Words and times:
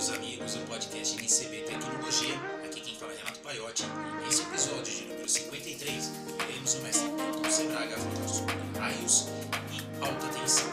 caros 0.00 0.10
amigos 0.16 0.54
do 0.54 0.66
podcast 0.66 1.14
NCB 1.18 1.56
Tecnologia. 1.58 2.34
Aqui 2.64 2.80
quem 2.80 2.94
fala 2.94 3.12
é 3.12 3.16
Renato 3.16 3.40
Paiotti. 3.40 3.84
Nesse 4.24 4.42
episódio 4.42 4.84
de 4.84 5.04
número 5.08 5.28
53, 5.28 6.12
teremos 6.38 6.74
o 6.74 6.82
mestre 6.82 7.08
Milton 7.08 7.50
Sebraga 7.50 7.96
falando 7.98 8.28
sobre 8.28 8.54
raios 8.78 9.28
e 9.70 10.02
alta 10.02 10.26
tensão. 10.28 10.68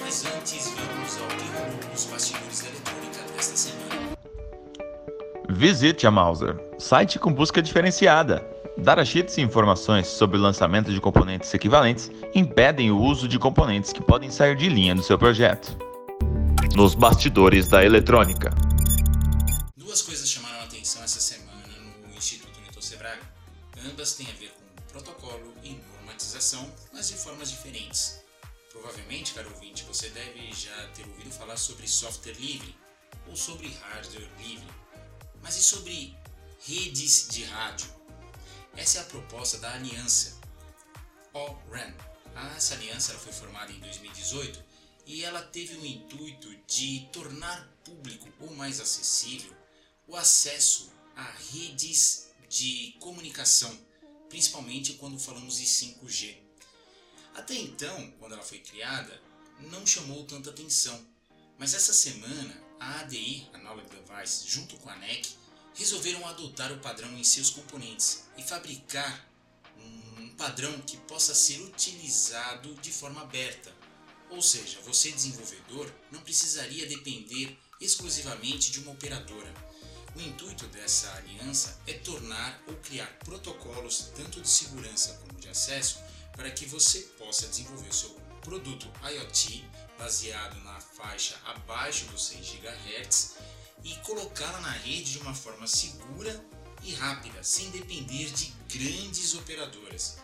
Mas 0.00 0.24
antes, 0.24 0.72
vamos 0.72 1.20
ao 1.20 1.28
que 1.36 1.44
rolou 1.52 1.90
nos 1.90 2.04
bastidores 2.06 2.62
da 2.62 2.68
eletrônica 2.68 3.32
desta 3.36 3.56
semana. 3.56 4.16
Visite 5.50 6.06
a 6.06 6.10
Mauser, 6.10 6.56
site 6.78 7.18
com 7.18 7.34
busca 7.34 7.60
diferenciada. 7.60 8.46
Datasheets 8.78 9.36
e 9.36 9.42
informações 9.42 10.06
sobre 10.06 10.38
o 10.38 10.40
lançamento 10.40 10.90
de 10.90 11.00
componentes 11.02 11.52
equivalentes 11.52 12.10
impedem 12.34 12.90
o 12.90 12.98
uso 12.98 13.28
de 13.28 13.38
componentes 13.38 13.92
que 13.92 14.02
podem 14.02 14.30
sair 14.30 14.56
de 14.56 14.70
linha 14.70 14.94
do 14.94 15.02
seu 15.02 15.18
projeto. 15.18 15.93
Nos 16.76 16.96
bastidores 16.96 17.68
da 17.68 17.84
eletrônica. 17.84 18.50
Duas 19.76 20.02
coisas 20.02 20.28
chamaram 20.28 20.58
a 20.58 20.64
atenção 20.64 21.04
essa 21.04 21.20
semana 21.20 21.68
no 22.02 22.12
Instituto 22.16 22.60
Newton 22.60 22.82
Sebraga. 22.82 23.22
Ambas 23.88 24.14
têm 24.14 24.26
a 24.28 24.32
ver 24.32 24.50
com 24.50 24.82
protocolo 24.92 25.54
e 25.62 25.80
normatização, 25.94 26.68
mas 26.92 27.06
de 27.06 27.14
formas 27.14 27.52
diferentes. 27.52 28.18
Provavelmente, 28.72 29.34
caro 29.34 29.52
ouvinte, 29.54 29.84
você 29.84 30.08
deve 30.08 30.52
já 30.52 30.88
ter 30.88 31.06
ouvido 31.06 31.30
falar 31.30 31.56
sobre 31.56 31.86
software 31.86 32.34
livre 32.40 32.76
ou 33.28 33.36
sobre 33.36 33.68
hardware 33.68 34.28
livre. 34.40 34.66
Mas 35.44 35.56
e 35.56 35.62
sobre 35.62 36.12
redes 36.66 37.28
de 37.28 37.44
rádio? 37.44 37.86
Essa 38.76 38.98
é 38.98 39.00
a 39.02 39.04
proposta 39.04 39.58
da 39.58 39.72
aliança 39.74 40.40
ORAN. 41.32 41.94
Essa 42.56 42.74
aliança 42.74 43.12
foi 43.14 43.32
formada 43.32 43.70
em 43.70 43.78
2018 43.78 44.73
e 45.06 45.24
ela 45.24 45.42
teve 45.42 45.76
o 45.76 45.86
intuito 45.86 46.54
de 46.66 47.08
tornar 47.12 47.68
público 47.84 48.28
ou 48.40 48.54
mais 48.54 48.80
acessível 48.80 49.54
o 50.06 50.16
acesso 50.16 50.92
a 51.16 51.30
redes 51.52 52.28
de 52.48 52.94
comunicação, 53.00 53.76
principalmente 54.28 54.94
quando 54.94 55.18
falamos 55.18 55.56
de 55.56 55.64
5G. 55.64 56.36
Até 57.34 57.54
então, 57.54 58.12
quando 58.18 58.32
ela 58.32 58.42
foi 58.42 58.58
criada, 58.58 59.20
não 59.60 59.86
chamou 59.86 60.24
tanta 60.24 60.50
atenção, 60.50 61.04
mas 61.58 61.74
essa 61.74 61.92
semana 61.92 62.62
a 62.78 63.00
ADI, 63.00 63.48
a 63.52 63.58
Knowledge 63.58 63.88
Device, 63.90 64.48
junto 64.48 64.76
com 64.76 64.90
a 64.90 64.96
NEC, 64.96 65.34
resolveram 65.74 66.26
adotar 66.26 66.72
o 66.72 66.78
padrão 66.78 67.16
em 67.18 67.24
seus 67.24 67.50
componentes 67.50 68.24
e 68.36 68.42
fabricar 68.42 69.28
um 69.78 70.28
padrão 70.36 70.80
que 70.82 70.96
possa 70.98 71.34
ser 71.34 71.60
utilizado 71.60 72.74
de 72.76 72.92
forma 72.92 73.22
aberta. 73.22 73.74
Ou 74.34 74.42
seja, 74.42 74.80
você 74.84 75.12
desenvolvedor 75.12 75.88
não 76.10 76.20
precisaria 76.20 76.88
depender 76.88 77.56
exclusivamente 77.80 78.72
de 78.72 78.80
uma 78.80 78.90
operadora. 78.90 79.54
O 80.16 80.20
intuito 80.20 80.66
dessa 80.68 81.12
aliança 81.14 81.78
é 81.86 81.92
tornar 81.94 82.60
ou 82.66 82.74
criar 82.76 83.06
protocolos 83.24 84.10
tanto 84.16 84.40
de 84.40 84.48
segurança 84.48 85.14
como 85.14 85.40
de 85.40 85.48
acesso 85.48 85.98
para 86.32 86.50
que 86.50 86.66
você 86.66 87.00
possa 87.18 87.46
desenvolver 87.46 87.94
seu 87.94 88.10
produto 88.42 88.90
IoT 89.08 89.64
baseado 89.96 90.56
na 90.64 90.80
faixa 90.80 91.40
abaixo 91.44 92.04
dos 92.06 92.26
6 92.26 92.58
GHz 92.60 93.34
e 93.84 93.94
colocá-la 93.98 94.60
na 94.60 94.70
rede 94.70 95.12
de 95.12 95.18
uma 95.18 95.34
forma 95.34 95.66
segura 95.68 96.44
e 96.82 96.92
rápida, 96.94 97.42
sem 97.42 97.70
depender 97.70 98.30
de 98.32 98.52
grandes 98.68 99.34
operadoras. 99.34 100.16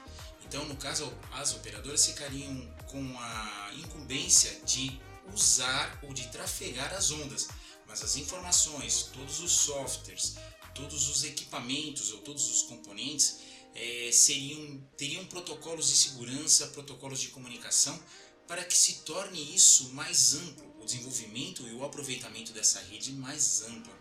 Então, 0.50 0.64
no 0.64 0.74
caso, 0.74 1.16
as 1.30 1.54
operadoras 1.54 2.06
ficariam 2.06 2.68
com 2.88 3.16
a 3.20 3.70
incumbência 3.76 4.50
de 4.64 5.00
usar 5.32 6.00
ou 6.02 6.12
de 6.12 6.26
trafegar 6.26 6.92
as 6.92 7.12
ondas, 7.12 7.46
mas 7.86 8.02
as 8.02 8.16
informações, 8.16 9.10
todos 9.12 9.38
os 9.38 9.52
softwares, 9.52 10.34
todos 10.74 11.08
os 11.08 11.22
equipamentos 11.22 12.10
ou 12.10 12.18
todos 12.22 12.50
os 12.50 12.62
componentes 12.62 13.38
é, 13.76 14.10
seriam, 14.12 14.84
teriam 14.96 15.24
protocolos 15.26 15.88
de 15.88 15.96
segurança, 15.96 16.66
protocolos 16.66 17.20
de 17.20 17.28
comunicação 17.28 17.96
para 18.48 18.64
que 18.64 18.76
se 18.76 19.04
torne 19.04 19.54
isso 19.54 19.90
mais 19.90 20.34
amplo, 20.34 20.66
o 20.80 20.84
desenvolvimento 20.84 21.64
e 21.68 21.74
o 21.74 21.84
aproveitamento 21.84 22.50
dessa 22.52 22.80
rede 22.80 23.12
mais 23.12 23.62
ampla. 23.62 23.99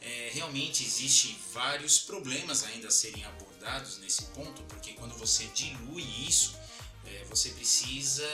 É, 0.00 0.30
realmente 0.32 0.82
existe 0.82 1.38
vários 1.52 1.98
problemas 1.98 2.64
ainda 2.64 2.88
a 2.88 2.90
serem 2.90 3.24
abordados 3.24 3.98
nesse 3.98 4.22
ponto, 4.26 4.62
porque 4.62 4.94
quando 4.94 5.16
você 5.18 5.44
dilui 5.48 6.02
isso, 6.26 6.56
é, 7.04 7.24
você 7.24 7.50
precisa 7.50 8.24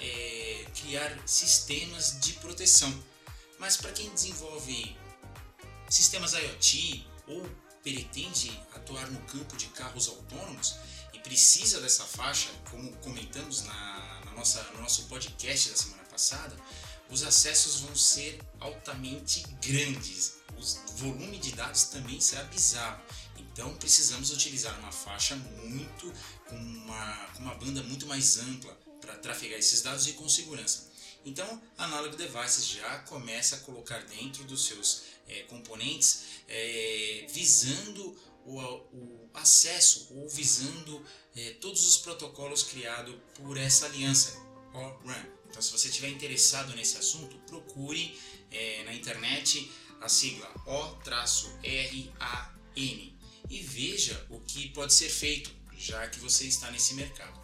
é, 0.00 0.66
criar 0.74 1.18
sistemas 1.26 2.20
de 2.20 2.34
proteção. 2.34 2.92
Mas 3.58 3.76
para 3.76 3.90
quem 3.92 4.08
desenvolve 4.10 4.96
sistemas 5.88 6.32
IoT 6.32 7.06
ou 7.26 7.48
pretende 7.82 8.50
atuar 8.74 9.08
no 9.10 9.20
campo 9.22 9.56
de 9.56 9.66
carros 9.68 10.08
autônomos 10.08 10.76
e 11.12 11.18
precisa 11.20 11.80
dessa 11.80 12.04
faixa, 12.04 12.50
como 12.70 12.94
comentamos 12.96 13.62
na, 13.62 14.22
na 14.24 14.32
nossa, 14.32 14.62
no 14.74 14.80
nosso 14.80 15.04
podcast 15.04 15.70
da 15.70 15.76
semana 15.76 16.04
passada, 16.04 16.56
os 17.10 17.22
acessos 17.22 17.80
vão 17.80 17.94
ser 17.94 18.40
altamente 18.60 19.42
grandes. 19.62 20.36
O 20.56 20.92
volume 20.96 21.38
de 21.38 21.52
dados 21.52 21.84
também 21.84 22.20
será 22.20 22.44
bizarro. 22.44 23.02
Então 23.38 23.74
precisamos 23.76 24.30
utilizar 24.30 24.78
uma 24.80 24.92
faixa 24.92 25.36
muito 25.36 26.12
com 26.48 26.56
uma, 26.56 27.26
uma 27.38 27.54
banda 27.54 27.82
muito 27.82 28.06
mais 28.06 28.38
ampla 28.38 28.72
para 29.00 29.16
trafegar 29.16 29.58
esses 29.58 29.82
dados 29.82 30.06
e 30.06 30.12
com 30.14 30.28
segurança. 30.28 30.90
Então, 31.24 31.60
a 31.76 31.84
Analog 31.84 32.16
Devices 32.16 32.68
já 32.68 32.98
começa 33.00 33.56
a 33.56 33.58
colocar 33.60 33.98
dentro 34.04 34.44
dos 34.44 34.64
seus 34.64 35.02
é, 35.26 35.42
componentes 35.42 36.22
é, 36.48 37.26
visando 37.28 38.16
o, 38.44 38.60
o, 38.60 39.30
acesso 39.34 40.06
ou 40.12 40.28
visando 40.28 41.04
é, 41.34 41.50
todos 41.60 41.84
os 41.84 41.96
protocolos 41.96 42.62
criados 42.62 43.14
por 43.34 43.56
essa 43.56 43.86
aliança. 43.86 44.40
Então, 45.56 45.64
se 45.64 45.72
você 45.72 45.88
estiver 45.88 46.10
interessado 46.10 46.76
nesse 46.76 46.98
assunto, 46.98 47.34
procure 47.46 48.14
na 48.84 48.92
internet 48.92 49.72
a 50.02 50.06
sigla 50.06 50.46
O-RAN 50.66 51.24
e 52.76 53.62
veja 53.62 54.26
o 54.28 54.38
que 54.40 54.68
pode 54.68 54.92
ser 54.92 55.08
feito, 55.08 55.50
já 55.74 56.06
que 56.08 56.20
você 56.20 56.44
está 56.44 56.70
nesse 56.70 56.92
mercado. 56.92 57.40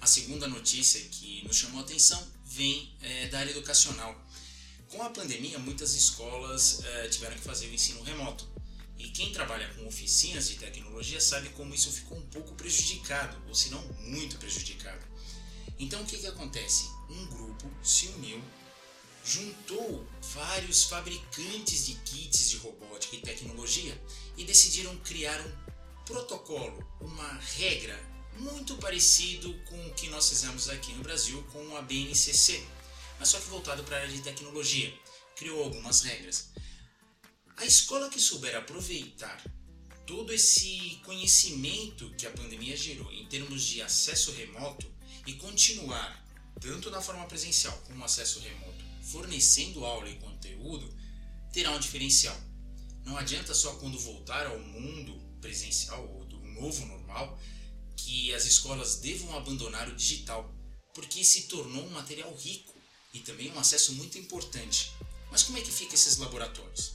A 0.00 0.06
segunda 0.06 0.46
notícia 0.46 1.00
que 1.10 1.44
nos 1.44 1.56
chamou 1.56 1.80
a 1.80 1.82
atenção 1.82 2.24
vem 2.44 2.96
é, 3.02 3.26
da 3.26 3.40
área 3.40 3.50
educacional. 3.50 4.16
Com 4.88 5.02
a 5.02 5.10
pandemia, 5.10 5.58
muitas 5.58 5.94
escolas 5.94 6.80
é, 6.84 7.08
tiveram 7.08 7.34
que 7.34 7.42
fazer 7.42 7.66
o 7.66 7.74
ensino 7.74 8.04
remoto. 8.04 8.48
E 8.96 9.08
quem 9.08 9.32
trabalha 9.32 9.68
com 9.74 9.84
oficinas 9.88 10.48
de 10.48 10.54
tecnologia 10.54 11.20
sabe 11.20 11.48
como 11.48 11.74
isso 11.74 11.90
ficou 11.90 12.16
um 12.16 12.26
pouco 12.28 12.54
prejudicado, 12.54 13.36
ou 13.48 13.54
se 13.54 13.68
não 13.68 13.82
muito 13.98 14.38
prejudicado. 14.38 15.15
Então 15.78 16.02
o 16.02 16.06
que, 16.06 16.18
que 16.18 16.26
acontece? 16.26 16.90
Um 17.10 17.26
grupo 17.26 17.70
se 17.82 18.06
uniu 18.08 18.42
juntou 19.26 20.06
vários 20.34 20.84
fabricantes 20.84 21.86
de 21.86 21.94
kits 21.94 22.48
de 22.48 22.58
robótica 22.58 23.16
e 23.16 23.20
tecnologia 23.20 24.00
e 24.36 24.44
decidiram 24.44 24.96
criar 24.98 25.40
um 25.40 26.04
protocolo, 26.04 26.86
uma 27.00 27.32
regra 27.56 28.00
muito 28.38 28.76
parecido 28.76 29.52
com 29.64 29.86
o 29.88 29.94
que 29.94 30.08
nós 30.10 30.28
fizemos 30.28 30.68
aqui 30.68 30.92
no 30.92 31.02
Brasil 31.02 31.42
com 31.52 31.76
a 31.76 31.82
BNCC, 31.82 32.64
mas 33.18 33.28
só 33.30 33.40
que 33.40 33.48
voltado 33.48 33.82
para 33.82 33.96
a 33.96 34.00
área 34.02 34.12
de 34.12 34.22
tecnologia. 34.22 34.94
Criou 35.34 35.64
algumas 35.64 36.02
regras. 36.02 36.50
A 37.56 37.66
escola 37.66 38.08
que 38.08 38.20
souber 38.20 38.56
aproveitar 38.56 39.42
todo 40.06 40.32
esse 40.32 41.00
conhecimento 41.04 42.08
que 42.16 42.26
a 42.26 42.30
pandemia 42.30 42.76
gerou 42.76 43.10
em 43.12 43.26
termos 43.26 43.64
de 43.64 43.82
acesso 43.82 44.30
remoto 44.32 44.86
e 45.26 45.34
continuar 45.34 46.24
tanto 46.60 46.90
na 46.90 47.02
forma 47.02 47.26
presencial 47.26 47.76
como 47.86 48.04
acesso 48.04 48.40
remoto 48.40 48.84
fornecendo 49.06 49.84
aula 49.84 50.08
e 50.08 50.16
conteúdo, 50.16 50.92
terá 51.52 51.70
um 51.70 51.78
diferencial. 51.78 52.36
Não 53.04 53.16
adianta 53.16 53.54
só 53.54 53.74
quando 53.76 53.98
voltar 53.98 54.46
ao 54.46 54.58
mundo 54.58 55.16
presencial 55.40 56.04
ou 56.08 56.24
do 56.24 56.38
novo 56.38 56.84
normal 56.86 57.38
que 57.96 58.34
as 58.34 58.44
escolas 58.44 58.96
devam 58.96 59.36
abandonar 59.36 59.88
o 59.88 59.94
digital, 59.94 60.52
porque 60.92 61.24
se 61.24 61.42
tornou 61.42 61.86
um 61.86 61.90
material 61.90 62.34
rico 62.34 62.74
e 63.14 63.20
também 63.20 63.50
um 63.52 63.58
acesso 63.58 63.94
muito 63.94 64.18
importante. 64.18 64.92
Mas 65.30 65.42
como 65.42 65.58
é 65.58 65.60
que 65.60 65.70
fica 65.70 65.94
esses 65.94 66.18
laboratórios? 66.18 66.94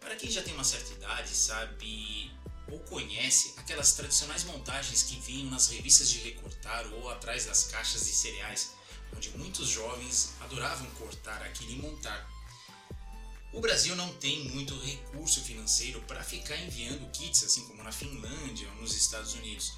Para 0.00 0.16
quem 0.16 0.30
já 0.30 0.42
tem 0.42 0.52
uma 0.54 0.64
certa 0.64 0.92
idade, 0.92 1.30
sabe 1.30 2.30
ou 2.72 2.80
conhece 2.80 3.54
aquelas 3.58 3.92
tradicionais 3.92 4.44
montagens 4.44 5.02
que 5.02 5.20
vinham 5.20 5.50
nas 5.50 5.68
revistas 5.68 6.08
de 6.10 6.18
recortar 6.18 6.86
ou 6.94 7.10
atrás 7.10 7.44
das 7.44 7.64
caixas 7.64 8.06
de 8.06 8.12
cereais 8.12 8.70
onde 9.14 9.30
muitos 9.36 9.68
jovens 9.68 10.32
adoravam 10.40 10.88
cortar 10.92 11.42
aquilo 11.42 11.72
e 11.72 11.76
montar. 11.76 12.30
O 13.52 13.60
Brasil 13.60 13.94
não 13.94 14.12
tem 14.14 14.48
muito 14.48 14.74
recurso 14.80 15.42
financeiro 15.42 16.00
para 16.02 16.24
ficar 16.24 16.56
enviando 16.56 17.10
kits, 17.12 17.44
assim 17.44 17.66
como 17.66 17.82
na 17.82 17.92
Finlândia 17.92 18.66
ou 18.70 18.76
nos 18.76 18.96
Estados 18.96 19.34
Unidos. 19.34 19.74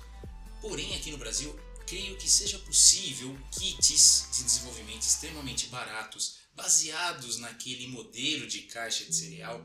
Porém, 0.60 0.94
aqui 0.94 1.10
no 1.10 1.18
Brasil, 1.18 1.58
creio 1.84 2.16
que 2.16 2.30
seja 2.30 2.58
possível 2.60 3.36
kits 3.50 4.28
de 4.32 4.44
desenvolvimento 4.44 5.02
extremamente 5.02 5.66
baratos 5.66 6.36
baseados 6.54 7.38
naquele 7.38 7.88
modelo 7.88 8.46
de 8.46 8.62
caixa 8.62 9.04
de 9.04 9.14
cereal, 9.14 9.60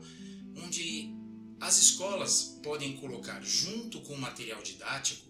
onde 0.56 1.19
as 1.60 1.76
escolas 1.76 2.58
podem 2.62 2.96
colocar 2.96 3.42
junto 3.42 4.00
com 4.00 4.14
o 4.14 4.20
material 4.20 4.62
didático, 4.62 5.28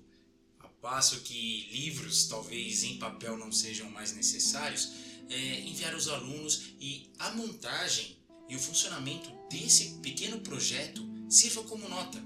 a 0.60 0.68
passo 0.68 1.20
que 1.22 1.68
livros 1.72 2.28
talvez 2.28 2.84
em 2.84 2.98
papel 2.98 3.36
não 3.36 3.50
sejam 3.50 3.90
mais 3.90 4.14
necessários, 4.14 4.92
é, 5.28 5.60
enviar 5.60 5.94
os 5.94 6.08
alunos 6.08 6.72
e 6.80 7.10
a 7.18 7.30
montagem 7.32 8.16
e 8.48 8.56
o 8.56 8.60
funcionamento 8.60 9.30
desse 9.50 9.98
pequeno 10.02 10.40
projeto 10.40 11.02
sirva 11.28 11.62
como 11.64 11.88
nota, 11.88 12.22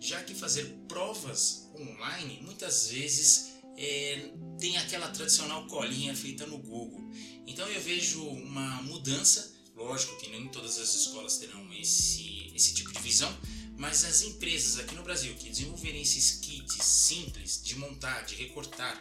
já 0.00 0.22
que 0.22 0.34
fazer 0.34 0.64
provas 0.88 1.68
online 1.74 2.40
muitas 2.42 2.88
vezes 2.88 3.56
é, 3.76 4.30
tem 4.58 4.76
aquela 4.78 5.08
tradicional 5.08 5.66
colinha 5.66 6.14
feita 6.16 6.46
no 6.46 6.58
Google. 6.58 7.04
Então 7.46 7.68
eu 7.68 7.80
vejo 7.80 8.24
uma 8.24 8.82
mudança, 8.82 9.54
lógico 9.74 10.16
que 10.18 10.30
nem 10.30 10.48
todas 10.48 10.78
as 10.78 10.94
escolas 10.94 11.38
terão 11.38 11.72
esse, 11.74 12.35
esse 12.56 12.74
tipo 12.74 12.92
de 12.92 13.00
visão, 13.00 13.34
mas 13.76 14.04
as 14.04 14.22
empresas 14.22 14.78
aqui 14.78 14.94
no 14.94 15.02
Brasil 15.02 15.34
que 15.34 15.50
desenvolverem 15.50 16.02
esses 16.02 16.40
kits 16.40 16.82
simples 16.82 17.60
de 17.62 17.76
montar, 17.76 18.22
de 18.22 18.34
recortar 18.34 19.00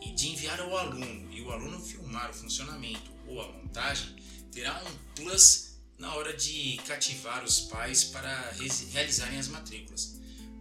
e 0.00 0.12
de 0.12 0.28
enviar 0.28 0.60
ao 0.60 0.76
aluno 0.76 1.32
e 1.32 1.40
o 1.40 1.50
aluno 1.50 1.80
filmar 1.80 2.30
o 2.30 2.34
funcionamento 2.34 3.10
ou 3.26 3.40
a 3.40 3.52
montagem, 3.52 4.14
terá 4.52 4.82
um 4.84 5.14
plus 5.14 5.74
na 5.98 6.14
hora 6.14 6.36
de 6.36 6.78
cativar 6.86 7.44
os 7.44 7.60
pais 7.60 8.04
para 8.04 8.52
realizarem 8.92 9.38
as 9.38 9.48
matrículas. 9.48 10.14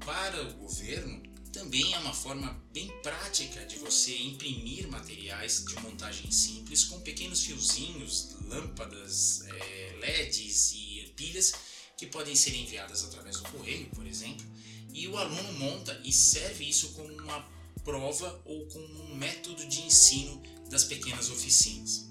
Para 0.03 0.43
o 0.43 0.53
governo, 0.55 1.21
também 1.51 1.93
é 1.93 1.99
uma 1.99 2.13
forma 2.13 2.59
bem 2.73 2.91
prática 3.03 3.63
de 3.65 3.77
você 3.77 4.17
imprimir 4.17 4.87
materiais 4.87 5.63
de 5.65 5.79
montagem 5.81 6.31
simples 6.31 6.83
com 6.85 6.99
pequenos 7.01 7.43
fiozinhos, 7.43 8.35
lâmpadas, 8.47 9.41
é, 9.45 9.97
LEDs 10.01 10.73
e 10.73 11.13
pilhas 11.15 11.53
que 11.97 12.07
podem 12.07 12.35
ser 12.35 12.55
enviadas 12.55 13.03
através 13.03 13.37
do 13.37 13.43
correio, 13.49 13.87
por 13.91 14.05
exemplo, 14.05 14.45
e 14.93 15.07
o 15.07 15.17
aluno 15.17 15.53
monta 15.53 15.99
e 16.03 16.11
serve 16.11 16.67
isso 16.67 16.89
como 16.93 17.11
uma 17.13 17.45
prova 17.83 18.41
ou 18.45 18.65
como 18.67 19.03
um 19.03 19.15
método 19.15 19.67
de 19.67 19.81
ensino 19.81 20.41
das 20.69 20.83
pequenas 20.83 21.29
oficinas. 21.29 22.09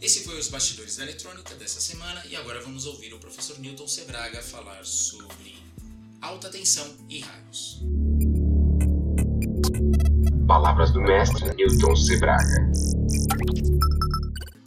Esse 0.00 0.24
foi 0.24 0.38
os 0.38 0.48
bastidores 0.48 0.96
da 0.96 1.04
eletrônica 1.04 1.54
dessa 1.54 1.80
semana 1.80 2.24
e 2.28 2.34
agora 2.34 2.60
vamos 2.60 2.86
ouvir 2.86 3.14
o 3.14 3.20
professor 3.20 3.58
Newton 3.60 3.86
Sebraga 3.86 4.42
falar 4.42 4.84
sobre 4.84 5.54
alta 6.20 6.50
tensão 6.50 6.86
e 7.08 7.20
raios. 7.20 7.80
Palavras 10.46 10.92
do 10.92 11.00
mestre 11.00 11.54
Newton 11.54 11.94
Sebraga. 11.94 12.72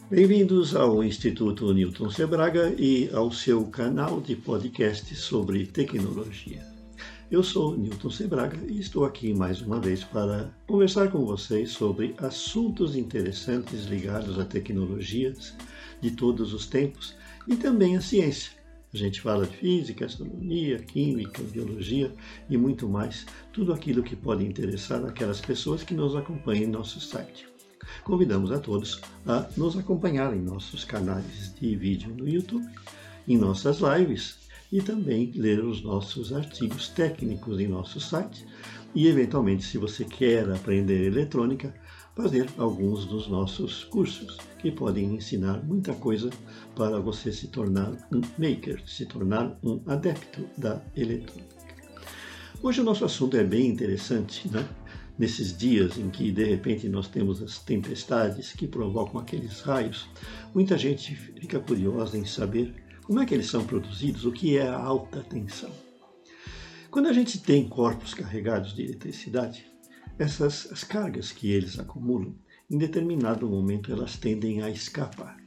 Bem-vindos 0.09 0.75
ao 0.75 1.03
Instituto 1.03 1.73
Newton 1.73 2.11
Sebraga 2.11 2.75
e 2.77 3.09
ao 3.11 3.31
seu 3.31 3.65
canal 3.65 4.21
de 4.21 4.35
podcast 4.35 5.15
sobre 5.15 5.65
tecnologia. 5.65 6.63
Eu 7.31 7.41
sou 7.41 7.75
Newton 7.75 8.11
Sebraga 8.11 8.59
e 8.67 8.79
estou 8.79 9.03
aqui 9.03 9.33
mais 9.33 9.61
uma 9.61 9.79
vez 9.79 10.03
para 10.03 10.53
conversar 10.67 11.09
com 11.11 11.25
vocês 11.25 11.71
sobre 11.71 12.13
assuntos 12.19 12.95
interessantes 12.95 13.85
ligados 13.85 14.37
a 14.37 14.45
tecnologias 14.45 15.55
de 15.99 16.11
todos 16.11 16.53
os 16.53 16.67
tempos 16.67 17.15
e 17.47 17.55
também 17.55 17.97
a 17.97 18.01
ciência 18.01 18.51
a 18.95 18.97
gente 18.97 19.19
fala 19.19 19.45
de 19.45 19.57
física, 19.57 20.05
astronomia, 20.05 20.79
química, 20.79 21.43
biologia 21.43 22.13
e 22.49 22.55
muito 22.55 22.87
mais, 22.87 23.25
tudo 23.51 23.73
aquilo 23.73 24.01
que 24.01 24.15
pode 24.15 24.45
interessar 24.45 25.03
aquelas 25.03 25.41
pessoas 25.41 25.83
que 25.83 25.93
nos 25.93 26.15
acompanham 26.15 26.63
em 26.63 26.67
nosso 26.67 27.01
site. 27.01 27.54
Convidamos 28.03 28.51
a 28.51 28.59
todos 28.59 29.01
a 29.25 29.47
nos 29.57 29.77
acompanhar 29.77 30.35
em 30.35 30.41
nossos 30.41 30.83
canais 30.83 31.53
de 31.59 31.75
vídeo 31.75 32.13
no 32.15 32.27
YouTube, 32.27 32.65
em 33.27 33.37
nossas 33.37 33.79
lives 33.79 34.37
e 34.71 34.81
também 34.81 35.31
ler 35.35 35.63
os 35.63 35.81
nossos 35.81 36.33
artigos 36.33 36.89
técnicos 36.89 37.59
em 37.59 37.67
nosso 37.67 37.99
site. 37.99 38.45
E, 38.93 39.07
eventualmente, 39.07 39.65
se 39.65 39.77
você 39.77 40.05
quer 40.05 40.49
aprender 40.49 41.05
eletrônica, 41.05 41.73
fazer 42.15 42.49
alguns 42.57 43.05
dos 43.05 43.27
nossos 43.27 43.83
cursos, 43.83 44.37
que 44.59 44.71
podem 44.71 45.15
ensinar 45.15 45.63
muita 45.63 45.93
coisa 45.93 46.29
para 46.75 46.99
você 46.99 47.31
se 47.31 47.47
tornar 47.47 47.91
um 48.11 48.21
maker, 48.37 48.81
se 48.87 49.05
tornar 49.05 49.57
um 49.61 49.79
adepto 49.85 50.47
da 50.57 50.81
eletrônica. 50.95 51.55
Hoje 52.63 52.81
o 52.81 52.83
nosso 52.83 53.05
assunto 53.05 53.37
é 53.37 53.43
bem 53.43 53.67
interessante, 53.67 54.49
né? 54.49 54.67
Nesses 55.17 55.57
dias 55.57 55.97
em 55.97 56.09
que 56.09 56.31
de 56.31 56.43
repente 56.43 56.89
nós 56.89 57.07
temos 57.07 57.41
as 57.41 57.59
tempestades 57.59 58.51
que 58.51 58.67
provocam 58.67 59.19
aqueles 59.19 59.61
raios, 59.61 60.09
muita 60.53 60.77
gente 60.77 61.15
fica 61.15 61.59
curiosa 61.59 62.17
em 62.17 62.25
saber 62.25 62.75
como 63.03 63.21
é 63.21 63.25
que 63.25 63.33
eles 63.33 63.47
são 63.47 63.65
produzidos, 63.65 64.25
o 64.25 64.31
que 64.31 64.57
é 64.57 64.67
a 64.67 64.77
alta 64.77 65.21
tensão. 65.21 65.71
Quando 66.91 67.07
a 67.07 67.13
gente 67.13 67.39
tem 67.39 67.67
corpos 67.67 68.13
carregados 68.13 68.73
de 68.73 68.83
eletricidade, 68.83 69.65
essas 70.17 70.71
as 70.71 70.83
cargas 70.83 71.31
que 71.31 71.51
eles 71.51 71.77
acumulam, 71.77 72.35
em 72.69 72.77
determinado 72.77 73.47
momento 73.47 73.91
elas 73.91 74.17
tendem 74.17 74.61
a 74.61 74.69
escapar. 74.69 75.37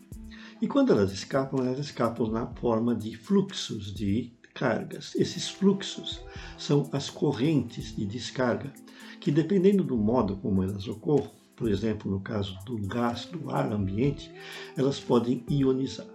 E 0.60 0.66
quando 0.66 0.92
elas 0.92 1.12
escapam, 1.12 1.64
elas 1.64 1.78
escapam 1.78 2.30
na 2.30 2.46
forma 2.46 2.94
de 2.94 3.16
fluxos 3.16 3.94
de 3.94 4.32
cargas. 4.54 5.14
Esses 5.14 5.48
fluxos 5.48 6.20
são 6.56 6.88
as 6.92 7.08
correntes 7.08 7.94
de 7.94 8.04
descarga, 8.04 8.72
que 9.20 9.30
dependendo 9.30 9.82
do 9.82 9.96
modo 9.96 10.36
como 10.36 10.62
elas 10.62 10.86
ocorram, 10.88 11.30
por 11.56 11.70
exemplo, 11.70 12.10
no 12.10 12.20
caso 12.20 12.56
do 12.64 12.78
gás, 12.86 13.24
do 13.26 13.50
ar 13.50 13.72
ambiente, 13.72 14.30
elas 14.76 15.00
podem 15.00 15.44
ionizar. 15.50 16.06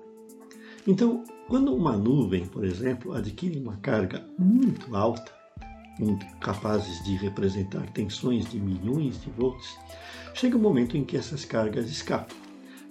Então, 0.88 1.24
quando 1.48 1.76
uma 1.76 1.98
nuvem, 1.98 2.46
por 2.46 2.64
exemplo, 2.64 3.14
adquire 3.14 3.60
uma 3.60 3.78
carga 3.78 4.26
muito 4.38 4.96
alta, 4.96 5.32
capazes 6.40 7.04
de 7.04 7.16
representar 7.16 7.90
tensões 7.92 8.50
de 8.50 8.60
milhões 8.60 9.22
de 9.22 9.30
volts, 9.32 9.78
chega 10.34 10.58
um 10.58 10.62
momento 10.62 10.98
em 10.98 11.04
que 11.04 11.18
essas 11.18 11.46
cargas 11.46 11.90
escapam. 11.90 12.36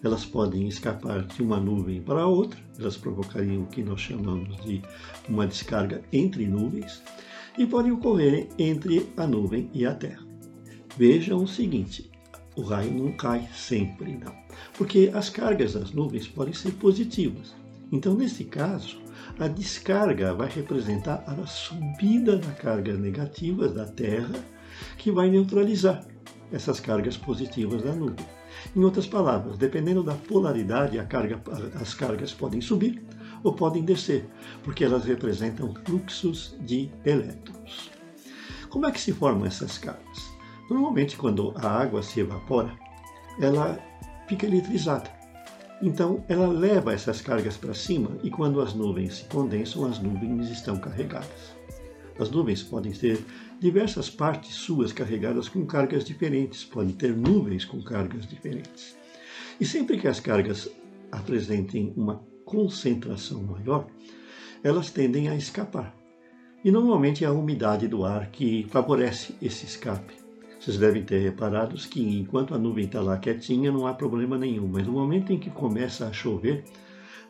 Elas 0.03 0.25
podem 0.25 0.67
escapar 0.67 1.25
de 1.25 1.43
uma 1.43 1.61
nuvem 1.61 2.03
para 2.03 2.27
outra, 2.27 2.59
elas 2.79 2.97
provocariam 2.97 3.63
o 3.63 3.67
que 3.67 3.83
nós 3.83 4.01
chamamos 4.01 4.57
de 4.63 4.83
uma 5.29 5.47
descarga 5.47 6.03
entre 6.13 6.47
nuvens, 6.47 7.03
e 7.57 7.67
podem 7.67 7.93
ocorrer 7.93 8.49
entre 8.59 9.09
a 9.17 9.27
nuvem 9.27 9.71
e 9.73 9.85
a 9.85 9.95
Terra. 9.95 10.27
Vejam 10.97 11.43
o 11.43 11.49
seguinte: 11.49 12.11
o 12.57 12.63
raio 12.63 12.93
não 12.93 13.13
cai 13.13 13.49
sempre, 13.55 14.17
não, 14.17 14.35
porque 14.77 15.11
as 15.15 15.31
cargas 15.31 15.75
das 15.75 15.93
nuvens 15.93 16.29
podem 16.29 16.55
ser 16.55 16.73
positivas. 16.73 17.55
Então, 17.91 18.15
nesse 18.15 18.45
caso, 18.45 19.01
a 19.39 19.47
descarga 19.49 20.35
vai 20.35 20.49
representar 20.49 21.25
a 21.27 21.47
subida 21.47 22.37
da 22.37 22.53
carga 22.53 22.95
negativa 22.95 23.69
da 23.69 23.85
Terra, 23.85 24.35
que 24.97 25.11
vai 25.11 25.31
neutralizar 25.31 26.07
essas 26.51 26.81
cargas 26.81 27.17
positivas 27.17 27.83
da 27.83 27.93
nuvem. 27.93 28.27
Em 28.75 28.83
outras 28.85 29.07
palavras, 29.07 29.59
dependendo 29.59 30.03
da 30.03 30.15
polaridade, 30.15 31.03
carga, 31.07 31.41
as 31.81 31.95
cargas 31.95 32.33
podem 32.33 32.61
subir 32.61 33.03
ou 33.43 33.53
podem 33.53 33.85
descer, 33.85 34.29
porque 34.63 34.85
elas 34.85 35.05
representam 35.05 35.75
fluxos 35.85 36.57
de 36.61 36.91
elétrons. 37.05 37.91
Como 38.69 38.87
é 38.87 38.91
que 38.91 39.01
se 39.01 39.13
formam 39.13 39.47
essas 39.47 39.79
cargas? 39.79 40.33
Normalmente, 40.71 41.17
quando 41.17 41.53
a 41.57 41.69
água 41.69 42.03
se 42.03 42.21
evapora, 42.21 42.73
ela 43.39 43.79
fica 44.27 44.47
eletrizada. 44.47 45.11
Então, 45.83 46.25
ela 46.29 46.47
leva 46.47 46.93
essas 46.93 47.21
cargas 47.21 47.57
para 47.57 47.75
cima 47.75 48.17
e 48.23 48.31
quando 48.31 48.61
as 48.61 48.73
nuvens 48.73 49.17
se 49.17 49.25
condensam, 49.25 49.85
as 49.85 49.99
nuvens 49.99 50.49
estão 50.49 50.79
carregadas. 50.79 51.57
As 52.19 52.31
nuvens 52.31 52.63
podem 52.63 52.93
ter 52.93 53.25
diversas 53.59 54.09
partes 54.09 54.55
suas 54.55 54.93
carregadas 54.93 55.49
com 55.49 55.67
cargas 55.67 56.05
diferentes, 56.05 56.65
podem 56.65 56.95
ter 56.95 57.17
nuvens 57.17 57.65
com 57.65 57.83
cargas 57.83 58.27
diferentes. 58.27 58.97
E 59.61 59.67
sempre 59.67 59.99
que 59.99 60.09
as 60.09 60.21
cargas 60.21 60.71
apresentem 61.13 61.93
uma 61.97 62.25
concentração 62.45 63.43
maior, 63.43 63.87
elas 64.65 64.91
tendem 64.91 65.29
a 65.29 65.37
escapar. 65.37 65.95
E 66.65 66.71
normalmente 66.71 67.25
é 67.25 67.27
a 67.27 67.33
umidade 67.33 67.87
do 67.87 68.05
ar 68.05 68.31
que 68.31 68.67
favorece 68.71 69.35
esse 69.43 69.67
escape. 69.67 70.15
Vocês 70.59 70.79
devem 70.79 71.03
ter 71.03 71.19
reparado 71.19 71.75
que 71.75 72.01
enquanto 72.01 72.55
a 72.55 72.59
nuvem 72.59 72.85
está 72.85 73.01
lá 73.01 73.19
quietinha, 73.19 73.73
não 73.73 73.87
há 73.87 73.93
problema 73.93 74.39
nenhum, 74.39 74.69
mas 74.69 74.87
no 74.87 74.93
momento 74.93 75.33
em 75.33 75.39
que 75.39 75.51
começa 75.51 76.07
a 76.07 76.13
chover, 76.13 76.65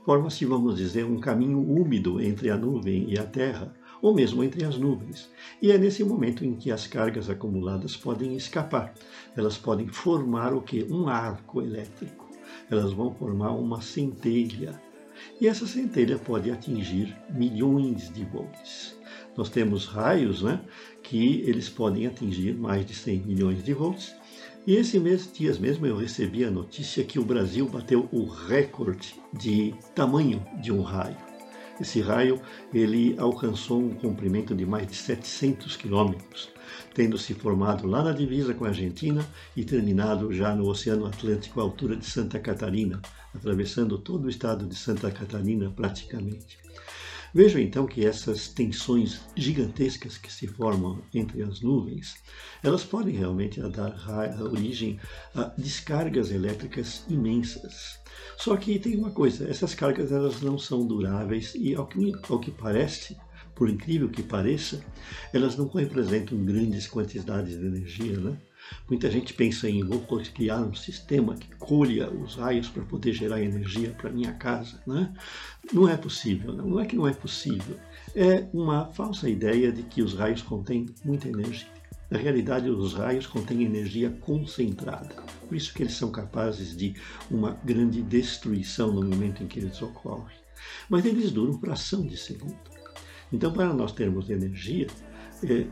forma-se, 0.05 0.45
vamos 0.45 0.77
dizer, 0.77 1.05
um 1.07 1.19
caminho 1.19 1.59
úmido 1.59 2.21
entre 2.21 2.51
a 2.51 2.59
nuvem 2.59 3.07
e 3.09 3.19
a 3.19 3.25
terra, 3.25 3.75
ou 4.03 4.15
mesmo 4.15 4.45
entre 4.45 4.65
as 4.67 4.77
nuvens. 4.77 5.31
E 5.62 5.73
é 5.73 5.79
nesse 5.79 6.05
momento 6.05 6.45
em 6.45 6.55
que 6.55 6.71
as 6.71 6.87
cargas 6.87 7.31
acumuladas 7.31 7.97
podem 7.97 8.37
escapar. 8.37 8.93
Elas 9.35 9.57
podem 9.57 9.89
formar 9.89 10.53
o 10.53 10.61
que? 10.61 10.85
Um 10.91 11.09
arco 11.09 11.62
elétrico. 11.62 12.22
Elas 12.71 12.92
vão 12.92 13.14
formar 13.14 13.52
uma 13.52 13.80
centelha. 13.80 14.80
E 15.40 15.47
essa 15.47 15.66
centelha 15.66 16.18
pode 16.18 16.50
atingir 16.50 17.16
milhões 17.30 18.11
de 18.12 18.25
volts 18.25 18.97
nós 19.37 19.49
temos 19.49 19.87
raios 19.87 20.42
né, 20.42 20.61
que 21.02 21.42
eles 21.47 21.68
podem 21.68 22.06
atingir 22.06 22.54
mais 22.54 22.85
de 22.85 22.94
100 22.94 23.21
milhões 23.21 23.64
de 23.64 23.73
volts 23.73 24.14
E 24.66 24.76
esse 24.76 24.99
mês, 25.00 25.28
dias 25.32 25.59
mesmo, 25.59 25.87
eu 25.87 25.97
recebi 25.97 26.44
a 26.44 26.50
notícia 26.50 27.02
que 27.02 27.18
o 27.18 27.25
Brasil 27.25 27.66
bateu 27.68 28.09
o 28.12 28.26
recorde 28.26 29.14
de 29.32 29.75
tamanho 29.94 30.44
de 30.61 30.71
um 30.71 30.82
raio. 30.82 31.32
Esse 31.81 32.00
raio 32.00 32.41
ele 32.73 33.17
alcançou 33.19 33.81
um 33.81 33.95
comprimento 33.95 34.55
de 34.55 34.67
mais 34.67 34.87
de 34.87 34.95
700 34.95 35.76
quilômetros, 35.76 36.50
tendo 36.95 37.19
se 37.19 37.35
formado 37.35 37.87
lá 37.87 38.02
na 38.02 38.12
divisa 38.12 38.55
com 38.55 38.64
a 38.64 38.69
Argentina 38.69 39.26
e 39.57 39.64
terminado 39.64 40.33
já 40.33 40.55
no 40.55 40.69
Oceano 40.69 41.07
Atlântico 41.07 41.61
à 41.61 41.62
altura 41.62 41.97
de 41.97 42.05
Santa 42.05 42.38
Catarina, 42.38 43.00
atravessando 43.35 43.99
todo 43.99 44.26
o 44.26 44.31
estado 44.31 44.67
de 44.67 44.75
Santa 44.75 45.11
Catarina 45.11 45.71
praticamente. 45.71 46.59
Vejam 47.35 47.62
então 47.62 47.87
que 47.87 48.05
essas 48.05 48.49
tensões 48.49 49.23
gigantescas 49.35 50.19
que 50.19 50.31
se 50.31 50.47
formam 50.47 51.03
entre 51.15 51.43
as 51.43 51.62
nuvens, 51.62 52.15
elas 52.62 52.85
podem 52.85 53.17
realmente 53.17 53.59
dar 53.71 53.97
origem 54.43 55.01
a 55.35 55.45
descargas 55.57 56.31
elétricas 56.31 57.07
imensas. 57.09 57.99
Só 58.37 58.55
que 58.57 58.79
tem 58.79 58.97
uma 58.99 59.11
coisa, 59.11 59.49
essas 59.49 59.75
cargas 59.75 60.12
elas 60.12 60.43
não 60.43 60.59
são 60.59 60.87
duráveis 60.87 61.55
e 61.55 61.75
ao 61.75 61.87
que, 61.87 62.12
ao 62.29 62.39
que 62.39 62.51
parece, 62.51 63.17
por 63.55 63.71
incrível 63.71 64.11
que 64.11 64.23
pareça, 64.23 64.85
elas 65.33 65.57
não 65.57 65.69
representam 65.69 66.45
grandes 66.45 66.87
quantidades 66.87 67.59
de 67.59 67.65
energia, 67.67 68.21
né? 68.21 68.37
Muita 68.88 69.11
gente 69.11 69.35
pensa 69.35 69.69
em 69.69 69.83
vou 69.83 70.00
criar 70.35 70.61
um 70.61 70.75
sistema 70.75 71.35
que 71.35 71.49
colha 71.57 72.11
os 72.11 72.37
raios 72.37 72.69
para 72.69 72.83
poder 72.83 73.12
gerar 73.12 73.43
energia 73.43 73.91
para 73.91 74.11
minha 74.11 74.33
casa. 74.33 74.81
Né? 74.87 75.12
Não 75.73 75.88
é 75.88 75.97
possível, 75.97 76.52
não 76.52 76.81
é 76.81 76.87
que 76.87 76.97
não 76.97 77.09
é 77.09 77.12
possível. 77.12 77.76
É 78.14 78.47
uma 78.52 78.87
falsa 78.93 79.29
ideia 79.29 79.73
de 79.73 79.83
que 79.83 80.02
os 80.02 80.14
raios 80.14 80.43
contêm 80.43 80.87
muita 81.05 81.29
energia. 81.29 81.69
Na 82.12 82.19
realidade, 82.19 82.69
os 82.69 82.93
raios 82.93 83.26
contêm 83.26 83.62
energia 83.62 84.11
concentrada. 84.11 85.14
Por 85.49 85.57
isso 85.57 85.73
que 85.73 85.83
eles 85.83 85.95
são 85.95 86.11
capazes 86.11 86.76
de 86.76 86.95
uma 87.31 87.52
grande 87.64 88.02
destruição 88.02 88.93
no 88.93 89.02
momento 89.02 89.43
em 89.43 89.47
que 89.47 89.59
eles 89.59 89.81
ocorrem. 89.81 90.37
Mas 90.91 91.07
eles 91.07 91.31
duram 91.31 91.59
fração 91.59 92.07
de 92.07 92.19
segundo. 92.19 92.59
Então, 93.33 93.50
para 93.50 93.73
nós 93.73 93.93
termos 93.93 94.29
energia, 94.29 94.88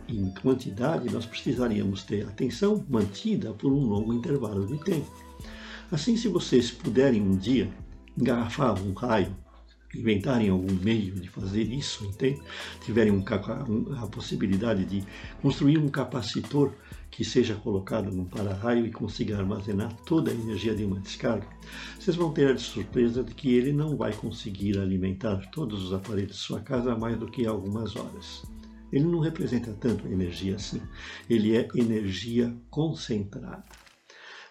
em 0.08 0.30
quantidade, 0.42 1.12
nós 1.12 1.26
precisaríamos 1.26 2.02
ter 2.02 2.26
atenção 2.26 2.84
mantida 2.88 3.52
por 3.52 3.72
um 3.72 3.84
longo 3.84 4.12
intervalo 4.12 4.66
de 4.66 4.78
tempo. 4.78 5.10
Assim, 5.90 6.16
se 6.16 6.28
vocês 6.28 6.70
puderem 6.70 7.22
um 7.22 7.36
dia 7.36 7.70
engarrafar 8.16 8.80
um 8.82 8.92
raio, 8.92 9.34
inventarem 9.94 10.48
algum 10.48 10.72
meio 10.74 11.14
de 11.14 11.28
fazer 11.28 11.62
isso, 11.62 12.04
entende? 12.04 12.40
tiverem 12.84 13.12
um, 13.12 13.24
a 13.96 14.06
possibilidade 14.06 14.84
de 14.84 15.04
construir 15.42 15.78
um 15.78 15.88
capacitor 15.88 16.72
que 17.10 17.24
seja 17.24 17.56
colocado 17.56 18.10
num 18.12 18.24
para-raio 18.24 18.86
e 18.86 18.92
consiga 18.92 19.36
armazenar 19.36 19.92
toda 20.06 20.30
a 20.30 20.34
energia 20.34 20.74
de 20.76 20.84
uma 20.84 21.00
descarga, 21.00 21.46
vocês 21.98 22.16
vão 22.16 22.32
ter 22.32 22.52
a 22.52 22.58
surpresa 22.58 23.24
de 23.24 23.34
que 23.34 23.52
ele 23.52 23.72
não 23.72 23.96
vai 23.96 24.12
conseguir 24.12 24.78
alimentar 24.78 25.50
todos 25.50 25.82
os 25.82 25.92
aparelhos 25.92 26.36
de 26.36 26.38
sua 26.38 26.60
casa 26.60 26.96
mais 26.96 27.18
do 27.18 27.26
que 27.26 27.46
algumas 27.46 27.96
horas. 27.96 28.42
Ele 28.92 29.04
não 29.04 29.20
representa 29.20 29.72
tanto 29.72 30.06
energia 30.08 30.56
assim. 30.56 30.80
Ele 31.28 31.56
é 31.56 31.68
energia 31.74 32.54
concentrada. 32.70 33.64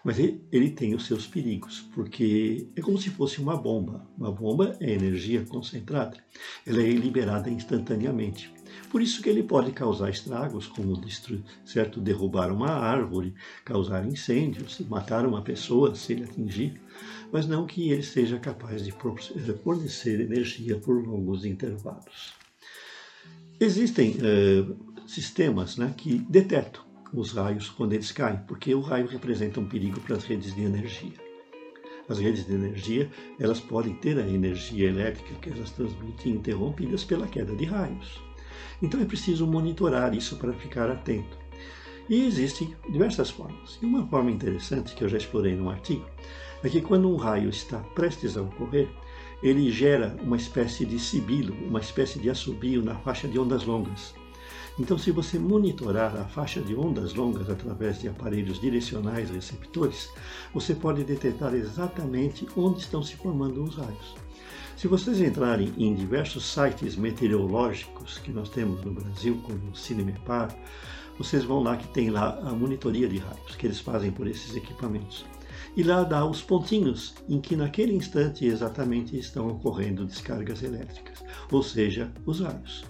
Mas 0.02 0.18
ele, 0.18 0.42
ele, 0.50 0.70
tem 0.70 0.94
os 0.94 1.04
seus 1.04 1.26
perigos, 1.26 1.80
porque 1.94 2.68
é 2.74 2.80
como 2.80 2.96
se 2.96 3.10
fosse 3.10 3.38
uma 3.38 3.54
bomba. 3.54 4.08
Uma 4.16 4.32
bomba 4.32 4.74
é 4.80 4.92
energia 4.92 5.44
concentrada. 5.44 6.16
Ela 6.66 6.82
é 6.82 6.90
liberada 6.90 7.50
instantaneamente. 7.50 8.50
Por 8.90 9.02
isso 9.02 9.22
que 9.22 9.28
ele 9.28 9.42
pode 9.42 9.72
causar 9.72 10.08
estragos, 10.08 10.66
como 10.66 10.98
certo, 11.64 12.00
derrubar 12.00 12.50
uma 12.50 12.70
árvore, 12.70 13.34
causar 13.64 14.06
incêndios, 14.06 14.80
matar 14.88 15.26
uma 15.26 15.42
pessoa 15.42 15.94
se 15.94 16.14
ele 16.14 16.24
atingir, 16.24 16.80
mas 17.30 17.46
não 17.46 17.66
que 17.66 17.90
ele 17.90 18.02
seja 18.02 18.38
capaz 18.38 18.82
de 18.84 18.92
fornecer 19.62 20.20
energia 20.20 20.78
por 20.78 21.06
longos 21.06 21.44
intervalos. 21.44 22.39
Existem 23.62 24.16
uh, 24.16 25.06
sistemas 25.06 25.76
né, 25.76 25.92
que 25.94 26.18
detectam 26.30 26.82
os 27.12 27.32
raios 27.32 27.68
quando 27.68 27.92
eles 27.92 28.10
caem, 28.10 28.38
porque 28.48 28.74
o 28.74 28.80
raio 28.80 29.06
representa 29.06 29.60
um 29.60 29.68
perigo 29.68 30.00
para 30.00 30.16
as 30.16 30.24
redes 30.24 30.54
de 30.54 30.62
energia. 30.62 31.12
As 32.08 32.18
redes 32.18 32.46
de 32.46 32.54
energia 32.54 33.10
elas 33.38 33.60
podem 33.60 33.92
ter 33.96 34.18
a 34.18 34.26
energia 34.26 34.88
elétrica 34.88 35.34
que 35.42 35.50
elas 35.50 35.70
transmitem 35.72 36.32
interrompidas 36.32 37.04
pela 37.04 37.26
queda 37.26 37.54
de 37.54 37.66
raios. 37.66 38.18
Então 38.80 38.98
é 38.98 39.04
preciso 39.04 39.46
monitorar 39.46 40.14
isso 40.14 40.36
para 40.36 40.54
ficar 40.54 40.90
atento. 40.90 41.38
E 42.08 42.24
existem 42.24 42.74
diversas 42.88 43.28
formas. 43.28 43.78
E 43.82 43.84
uma 43.84 44.06
forma 44.06 44.30
interessante 44.30 44.94
que 44.94 45.04
eu 45.04 45.08
já 45.08 45.18
explorei 45.18 45.54
num 45.54 45.68
artigo 45.68 46.06
é 46.64 46.68
que 46.70 46.80
quando 46.80 47.10
um 47.10 47.16
raio 47.16 47.50
está 47.50 47.78
prestes 47.94 48.38
a 48.38 48.42
ocorrer, 48.42 48.88
ele 49.42 49.70
gera 49.70 50.16
uma 50.22 50.36
espécie 50.36 50.84
de 50.84 50.98
sibilo, 50.98 51.54
uma 51.66 51.80
espécie 51.80 52.18
de 52.18 52.28
assobio 52.28 52.82
na 52.82 52.94
faixa 52.96 53.26
de 53.26 53.38
ondas 53.38 53.64
longas. 53.64 54.14
Então, 54.78 54.96
se 54.96 55.10
você 55.10 55.38
monitorar 55.38 56.16
a 56.16 56.24
faixa 56.24 56.60
de 56.60 56.74
ondas 56.74 57.14
longas 57.14 57.50
através 57.50 58.00
de 58.00 58.08
aparelhos 58.08 58.60
direcionais 58.60 59.30
receptores, 59.30 60.08
você 60.54 60.74
pode 60.74 61.04
detectar 61.04 61.54
exatamente 61.54 62.46
onde 62.56 62.80
estão 62.80 63.02
se 63.02 63.16
formando 63.16 63.62
os 63.62 63.74
raios. 63.74 64.14
Se 64.76 64.88
vocês 64.88 65.20
entrarem 65.20 65.72
em 65.76 65.94
diversos 65.94 66.44
sites 66.46 66.96
meteorológicos 66.96 68.18
que 68.18 68.32
nós 68.32 68.48
temos 68.48 68.82
no 68.82 68.92
Brasil, 68.92 69.38
como 69.42 69.70
o 69.70 69.76
Cinemepar, 69.76 70.56
vocês 71.18 71.44
vão 71.44 71.62
lá 71.62 71.76
que 71.76 71.88
tem 71.88 72.08
lá 72.08 72.38
a 72.42 72.52
monitoria 72.52 73.06
de 73.06 73.18
raios 73.18 73.56
que 73.56 73.66
eles 73.66 73.80
fazem 73.80 74.10
por 74.10 74.26
esses 74.26 74.56
equipamentos 74.56 75.26
e 75.80 75.82
lá 75.82 76.04
dá 76.04 76.26
os 76.26 76.42
pontinhos 76.42 77.14
em 77.26 77.40
que 77.40 77.56
naquele 77.56 77.94
instante 77.94 78.44
exatamente 78.44 79.18
estão 79.18 79.48
ocorrendo 79.48 80.04
descargas 80.04 80.62
elétricas, 80.62 81.24
ou 81.50 81.62
seja, 81.62 82.12
os 82.26 82.40
raios. 82.40 82.84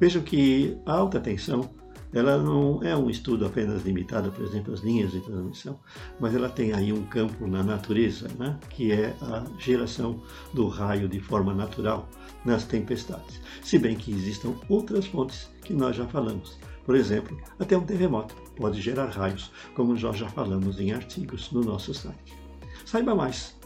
Vejam 0.00 0.20
que 0.22 0.76
a 0.84 0.92
alta 0.92 1.20
tensão 1.20 1.70
ela 2.12 2.36
não 2.36 2.82
é 2.82 2.96
um 2.96 3.08
estudo 3.08 3.46
apenas 3.46 3.84
limitado, 3.84 4.32
por 4.32 4.44
exemplo, 4.44 4.74
às 4.74 4.80
linhas 4.80 5.12
de 5.12 5.20
transmissão, 5.20 5.78
mas 6.18 6.34
ela 6.34 6.48
tem 6.48 6.72
aí 6.72 6.92
um 6.92 7.04
campo 7.04 7.46
na 7.46 7.62
natureza, 7.62 8.26
né, 8.36 8.58
que 8.70 8.90
é 8.90 9.14
a 9.22 9.44
geração 9.56 10.20
do 10.52 10.66
raio 10.66 11.08
de 11.08 11.20
forma 11.20 11.54
natural 11.54 12.08
nas 12.44 12.64
tempestades. 12.64 13.40
Se 13.62 13.78
bem 13.78 13.94
que 13.94 14.10
existam 14.10 14.52
outras 14.68 15.06
fontes 15.06 15.48
que 15.62 15.72
nós 15.72 15.94
já 15.94 16.08
falamos. 16.08 16.58
Por 16.86 16.94
exemplo, 16.94 17.36
até 17.58 17.76
um 17.76 17.84
terremoto 17.84 18.36
pode 18.56 18.80
gerar 18.80 19.06
raios, 19.06 19.50
como 19.74 19.92
nós 19.92 20.16
já 20.16 20.28
falamos 20.28 20.78
em 20.78 20.92
artigos 20.92 21.50
no 21.50 21.60
nosso 21.60 21.92
site. 21.92 22.32
Saiba 22.84 23.12
mais 23.12 23.56